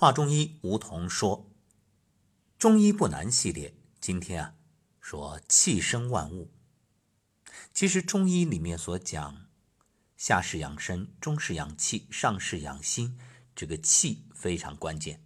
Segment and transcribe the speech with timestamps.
[0.00, 1.50] 话中医梧桐说，
[2.56, 4.54] 中医不难系列，今天啊
[5.00, 6.52] 说气生万物。
[7.74, 9.48] 其实中医里面所讲，
[10.16, 13.18] 下是养生，中是养气，上是养心，
[13.56, 15.20] 这个气非常关键。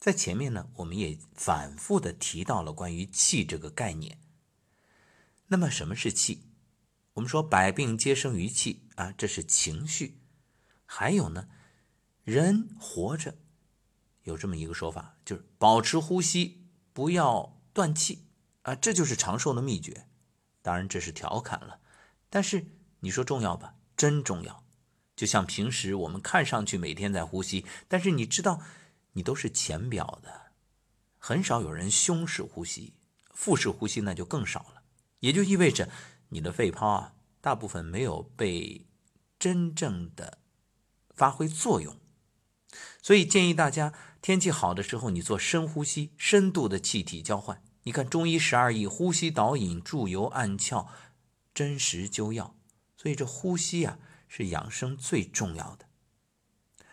[0.00, 4.18] 在前面呢，我们也反复的提到了关于气这个概念。
[5.46, 6.48] 那么什么是气？
[7.12, 10.18] 我们说百病皆生于气啊，这是情绪。
[10.84, 11.48] 还有呢，
[12.24, 13.38] 人活着。
[14.24, 18.26] 有这么一个说法，就是保持呼吸，不要断气
[18.62, 20.06] 啊，这就是长寿的秘诀。
[20.62, 21.78] 当然这是调侃了，
[22.30, 22.66] 但是
[23.00, 23.74] 你说重要吧？
[23.96, 24.64] 真重要。
[25.14, 28.62] 就像平时我们看上去每天在呼吸，但是你知道，
[29.12, 30.52] 你都是浅表的，
[31.18, 32.94] 很少有人胸式呼吸，
[33.34, 34.82] 腹式呼吸那就更少了。
[35.20, 35.90] 也就意味着
[36.30, 38.86] 你的肺泡啊，大部分没有被
[39.38, 40.38] 真正的
[41.14, 42.00] 发挥作用。
[43.02, 43.92] 所以建议大家。
[44.24, 47.62] 天气好的时候，你做深呼吸，深度的气体交换。
[47.82, 50.86] 你看中医十二义，呼吸导引，助游按窍，
[51.52, 52.56] 真实灸药。
[52.96, 55.84] 所以这呼吸啊，是养生最重要的。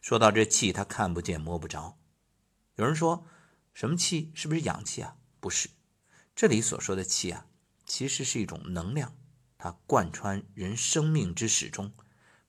[0.00, 1.98] 说到这气，它看不见摸不着。
[2.76, 3.26] 有人说，
[3.74, 4.30] 什么气？
[4.32, 5.16] 是不是氧气啊？
[5.40, 5.70] 不是，
[6.36, 7.48] 这里所说的气啊，
[7.84, 9.16] 其实是一种能量，
[9.58, 11.92] 它贯穿人生命之始终。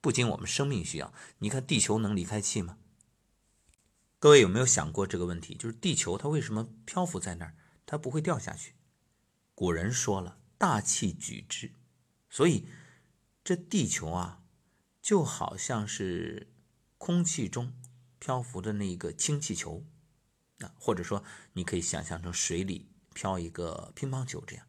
[0.01, 2.77] 不仅我们生命需要，你看地球能离开气吗？
[4.19, 5.53] 各位有没有想过这个问题？
[5.53, 8.73] 就是地球它为什么漂浮在那儿，它不会掉下去？
[9.53, 11.73] 古人说了“大气举之”，
[12.27, 12.67] 所以
[13.43, 14.43] 这地球啊，
[15.01, 16.51] 就好像是
[16.97, 17.73] 空气中
[18.17, 19.85] 漂浮的那个氢气球，
[20.61, 21.23] 啊，或者说
[21.53, 24.65] 你可以想象成水里漂一个乒乓球这样。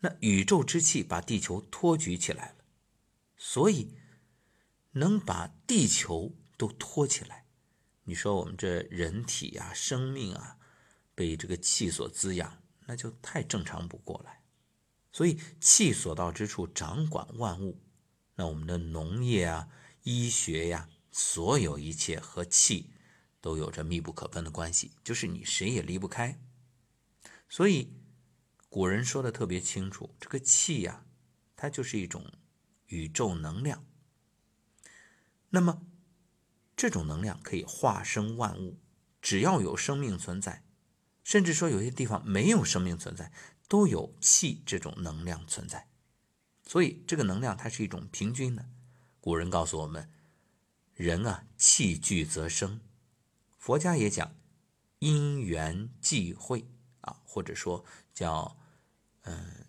[0.00, 2.64] 那宇宙之气把地球托举起来了，
[3.36, 3.94] 所以
[4.92, 7.47] 能把地球都托起来。
[8.08, 10.56] 你说我们这人体啊，生命啊，
[11.14, 14.42] 被这个气所滋养，那就太正常不过来。
[15.12, 17.82] 所以气所到之处，掌管万物。
[18.36, 19.68] 那我们的农业啊、
[20.04, 22.94] 医学呀，所有一切和气
[23.42, 26.40] 都有着密不可分的关系，就是你谁也离不开。
[27.46, 27.92] 所以
[28.70, 31.04] 古人说的特别清楚，这个气呀，
[31.54, 32.32] 它就是一种
[32.86, 33.84] 宇宙能量。
[35.50, 35.82] 那么。
[36.78, 38.78] 这种能量可以化生万物，
[39.20, 40.62] 只要有生命存在，
[41.24, 43.32] 甚至说有些地方没有生命存在，
[43.66, 45.88] 都有气这种能量存在。
[46.62, 48.70] 所以这个能量它是一种平均的。
[49.20, 50.08] 古人告诉我们，
[50.94, 52.80] 人啊气聚则生，
[53.58, 54.36] 佛家也讲
[55.00, 57.84] 因缘际会啊，或者说
[58.14, 58.56] 叫
[59.22, 59.66] 嗯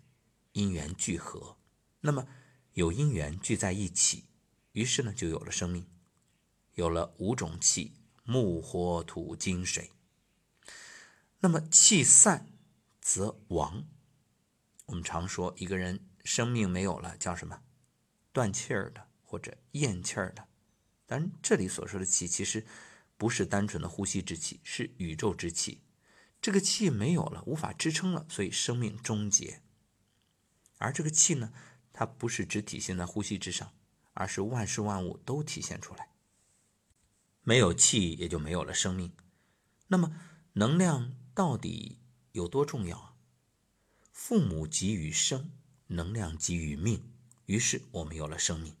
[0.52, 1.56] 因缘聚合。
[2.02, 2.28] 那么
[2.74, 4.26] 有因缘聚在一起，
[4.70, 5.88] 于是呢就有了生命。
[6.74, 7.94] 有了五种气：
[8.24, 9.90] 木、火、土、金、水。
[11.40, 12.52] 那么气散
[13.00, 13.86] 则亡。
[14.86, 17.62] 我们常说一个人生命没有了，叫什么？
[18.32, 20.48] 断气儿的，或者咽气儿的。
[21.06, 22.66] 但这里所说的气，其实
[23.16, 25.82] 不是单纯的呼吸之气，是宇宙之气。
[26.40, 29.62] 这个气没有了，无法支撑了，所以生命终结。
[30.78, 31.52] 而这个气呢，
[31.92, 33.72] 它不是只体现在呼吸之上，
[34.14, 36.09] 而是万事万物都体现出来。
[37.50, 39.10] 没有气，也就没有了生命。
[39.88, 40.14] 那么，
[40.52, 41.98] 能量到底
[42.30, 43.14] 有多重要啊？
[44.12, 45.50] 父母给予生，
[45.88, 47.12] 能量给予命，
[47.46, 48.76] 于是我们有了生命。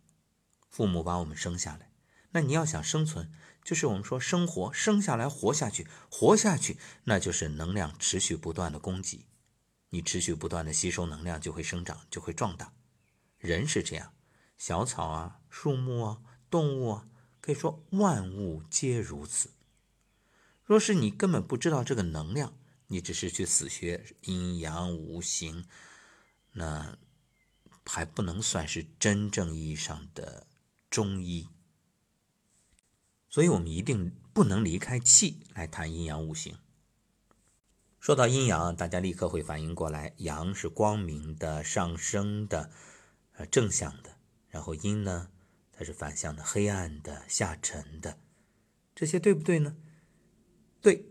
[0.68, 1.90] 父母把我们生下来，
[2.30, 3.32] 那你要想生存，
[3.64, 9.26] 就是我们说生活，生下来活下去，活下去，那就是能量持续不断的供给。
[9.88, 12.72] 你持续不断的吸收能量，就会生长，就会壮大。
[13.38, 14.14] 人是这样，
[14.56, 17.08] 小草啊，树木啊，动物啊。
[17.40, 19.50] 可以说万物皆如此。
[20.64, 22.54] 若是你根本不知道这个能量，
[22.88, 25.64] 你只是去死学阴阳五行，
[26.52, 26.98] 那
[27.84, 30.46] 还不能算是真正意义上的
[30.88, 31.48] 中医。
[33.28, 36.58] 所以，我们一定不能离开气来谈阴阳五行。
[37.98, 42.70] 说到阴阳，大家立刻会反应过来，阳是光明的、上升的、
[43.32, 44.16] 呃正向的，
[44.48, 45.30] 然后阴呢？
[45.80, 48.18] 它是反向的、黑暗的、下沉的，
[48.94, 49.78] 这些对不对呢？
[50.82, 51.06] 对，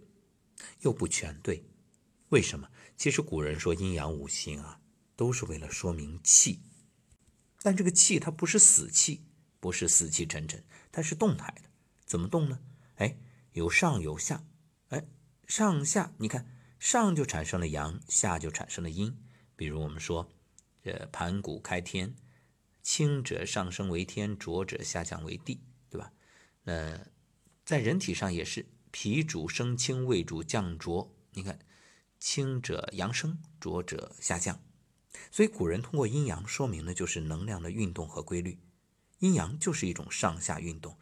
[0.81, 1.65] 又不全对。
[2.27, 2.69] 为什么？
[2.95, 4.79] 其实古人说阴阳五行啊，
[5.15, 6.61] 都是为了说明气。
[7.63, 9.25] 但这个气它不是死气，
[9.59, 11.71] 不是死气沉沉，它是动态的。
[12.05, 12.59] 怎么动呢？
[12.97, 13.17] 哎，
[13.53, 14.45] 有上有下，
[14.89, 15.07] 哎，
[15.47, 16.45] 上下，你看
[16.77, 19.17] 上就产生了阳，下就产生了阴。
[19.55, 20.31] 比如我们说，
[20.83, 22.13] 这盘古开天。
[22.81, 26.11] 轻者上升为天，浊者下降为地，对吧？
[26.63, 26.99] 那
[27.65, 31.15] 在人体上也是脾主升清，胃主降浊。
[31.33, 31.59] 你看，
[32.19, 34.59] 清者阳升，浊者下降。
[35.31, 38.59] 所以古人通过阴阳说明的就是能量的运动和规律。
[39.19, 40.97] 阴阳就是一种上下运动。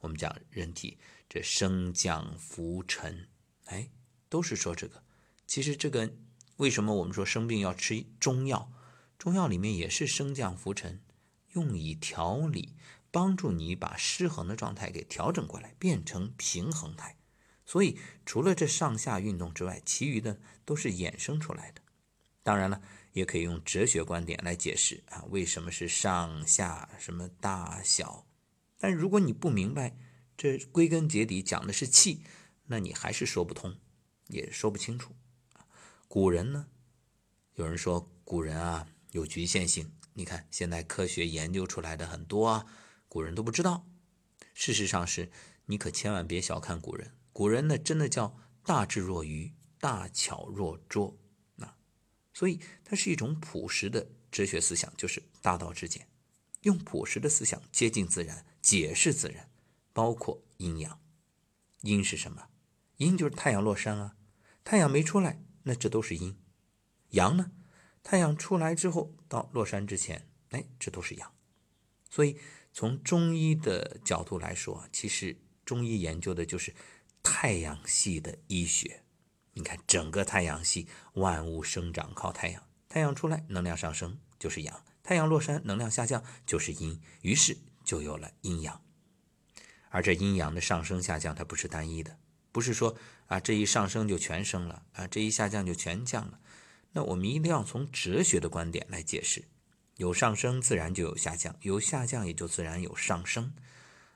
[0.00, 0.98] 我们讲人体
[1.28, 3.28] 这升降浮沉，
[3.66, 3.90] 哎，
[4.28, 5.02] 都是说这个。
[5.46, 6.12] 其实这个
[6.56, 8.72] 为什么我们说生病要吃中药？
[9.16, 11.00] 中药里面也是升降浮沉，
[11.52, 12.74] 用以调理。
[13.14, 17.18] 帮助你把失衡的状态给调整过来，变成平衡态。
[17.66, 21.82] 所以，除了这上下运动之外，其余的都是衍生出来的。
[22.42, 22.80] 当然了，
[23.12, 28.26] 也可以用哲学观点来解释啊，为什么是上下什么大小？
[28.78, 29.94] 但如果你不明白，
[30.34, 32.24] 这归根结底讲的是气，
[32.68, 33.76] 那你还是说不通，
[34.28, 35.14] 也说不清楚。
[36.08, 36.68] 古人呢，
[37.56, 39.92] 有人说古人啊有局限性。
[40.14, 42.66] 你看现在科学研究出来的很多啊。
[43.08, 43.86] 古人都不知道，
[44.54, 45.30] 事实上是，
[45.66, 47.14] 你可千万别小看古人。
[47.32, 51.18] 古人呢，真的叫大智若愚，大巧若拙
[51.58, 51.76] 啊。
[52.32, 56.08] 所以它是一种朴实的哲学思想，就是大道至简，
[56.62, 59.50] 用朴实的思想接近自然，解释自然，
[59.92, 60.98] 包括阴阳。
[61.82, 62.48] 阴是什么？
[62.96, 64.16] 阴就是太阳落山啊。
[64.64, 66.38] 太阳没出来，那这都是阴。
[67.10, 67.52] 阳呢？
[68.02, 71.32] 太阳出来之后到落山之前，哎，这都是阳。
[72.08, 72.38] 所以。
[72.74, 76.74] 从中医的角度来说，其实中医研究的就是
[77.22, 79.02] 太阳系的医学。
[79.52, 88.82] 你看，整个太阳系，万物生长靠太阳，太阳出来能量上升就是阳，太阳落山能量下降就是阴，于是就有了阴阳。
[89.90, 92.16] 而这阴阳的上升下降，它不是单一的，
[92.50, 92.96] 不是说
[93.26, 96.40] 啊这一上升就全升了啊，这一下降就全降了。
[96.92, 99.44] 那我们一定要从哲学的观点来解释。
[99.96, 103.54] 有上升，自然就有下降；有下降，也就自然有上升，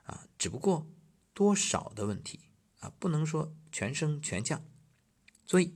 [0.04, 0.86] 啊，只不过
[1.34, 2.40] 多少的问题
[2.80, 4.64] 啊，不能说全升全降。
[5.44, 5.74] 所以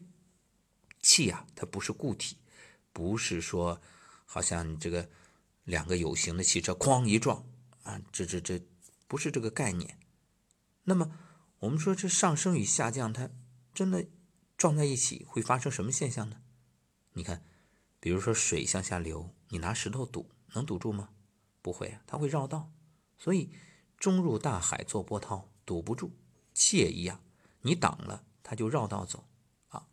[1.01, 2.39] 气啊，它不是固体，
[2.93, 3.81] 不是说
[4.25, 5.09] 好像你这个
[5.65, 7.47] 两个有形的汽车哐一撞
[7.83, 8.61] 啊，这这这
[9.07, 9.99] 不是这个概念。
[10.85, 11.19] 那么
[11.61, 13.31] 我们说这上升与下降，它
[13.75, 14.07] 真的
[14.57, 16.41] 撞在一起会发生什么现象呢？
[17.13, 17.43] 你看，
[17.99, 19.31] 比如说水向下流。
[19.53, 21.09] 你拿石头堵，能堵住吗？
[21.61, 22.71] 不会啊，它会绕道。
[23.19, 23.51] 所以，
[23.99, 26.13] 中入大海做波涛，堵不住。
[26.55, 27.21] 气也一样，
[27.63, 29.25] 你挡了，它就绕道走。
[29.69, 29.89] 啊，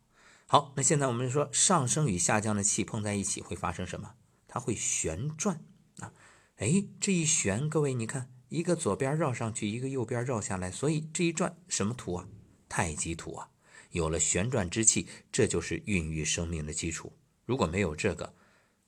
[0.46, 4.14] 好，那现在我们说上升与下降的气碰在一起会发生什么？
[4.46, 5.64] 它会旋转
[5.98, 6.12] 啊。
[6.58, 12.28] 哎，这一旋，各位你看，一个左边绕上去，一个右边绕下来，所以这一转什么土啊？
[12.68, 13.50] 太极土啊。
[13.90, 17.16] 有了旋转之气，这就是孕育生命的基础。
[17.44, 18.34] 如果没有这个，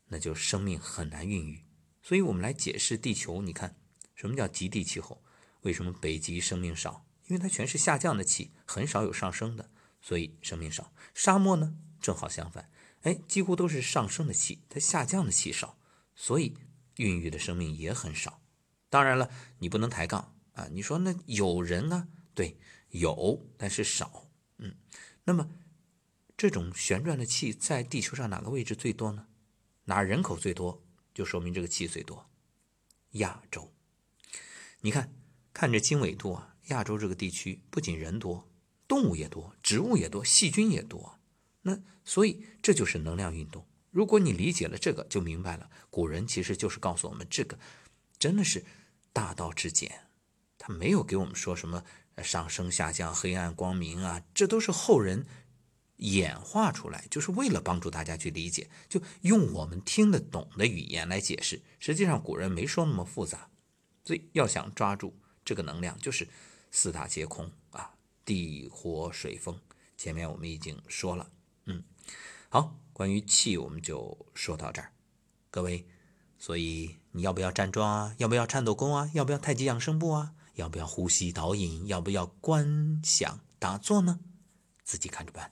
[0.08, 1.64] 那就生命很难孕育，
[2.02, 3.42] 所以我们来解释地球。
[3.42, 3.76] 你看，
[4.14, 5.22] 什么叫极地气候？
[5.62, 7.06] 为什么北极生命少？
[7.26, 9.70] 因为它全是下降的气，很少有上升的，
[10.00, 10.92] 所以生命少。
[11.14, 12.70] 沙漠呢，正好相反，
[13.02, 15.78] 哎，几乎都是上升的气，它下降的气少，
[16.14, 16.56] 所以
[16.96, 18.42] 孕育的生命也很少。
[18.88, 19.30] 当然了，
[19.60, 20.68] 你不能抬杠啊！
[20.72, 22.08] 你说那有人呢？
[22.34, 22.58] 对，
[22.90, 24.29] 有，但是少。
[24.60, 24.74] 嗯，
[25.24, 25.50] 那么
[26.36, 29.26] 这种旋转的气在地球上哪个位置最多呢？
[29.84, 32.30] 哪人口最多，就说明这个气最多。
[33.12, 33.72] 亚洲，
[34.82, 35.12] 你看，
[35.52, 38.48] 看这经纬度啊，亚洲这个地区不仅人多，
[38.86, 41.18] 动物也多，植物也多，细菌也多。
[41.62, 43.66] 那所以这就是能量运动。
[43.90, 45.68] 如果你理解了这个，就明白了。
[45.90, 47.58] 古人其实就是告诉我们，这个
[48.18, 48.64] 真的是
[49.12, 50.06] 大道至简，
[50.60, 51.82] 他没有给我们说什么
[52.22, 55.26] 上升下降、黑暗光明啊，这都是后人。
[56.02, 61.60] 演化出来就是为了帮助大家去理解，就用我们听得懂的语言来解释。
[61.78, 63.50] 实际上古人没说那么复杂，
[64.02, 65.14] 所以要想抓住
[65.44, 66.26] 这个能量，就是
[66.70, 67.92] 四大皆空啊，
[68.24, 69.60] 地火水风。
[69.98, 71.30] 前面我们已经说了，
[71.66, 71.84] 嗯，
[72.48, 74.92] 好，关于气我们就说到这儿，
[75.50, 75.86] 各位，
[76.38, 78.14] 所以你要不要站桩啊？
[78.16, 79.10] 要不要颤抖功啊？
[79.12, 80.32] 要不要太极养生步啊？
[80.60, 81.86] 要不要呼吸导引？
[81.86, 84.20] 要不要观想打坐呢？
[84.84, 85.50] 自己看着办。